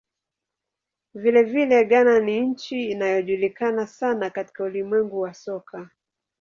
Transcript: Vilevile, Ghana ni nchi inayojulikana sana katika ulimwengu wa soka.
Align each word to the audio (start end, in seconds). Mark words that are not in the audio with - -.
Vilevile, 1.13 1.83
Ghana 1.85 2.19
ni 2.19 2.39
nchi 2.41 2.89
inayojulikana 2.89 3.87
sana 3.87 4.29
katika 4.29 4.63
ulimwengu 4.63 5.19
wa 5.21 5.33
soka. 5.33 5.89